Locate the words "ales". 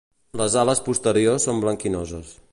0.61-0.81